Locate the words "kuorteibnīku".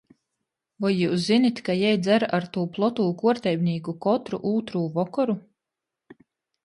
3.21-3.95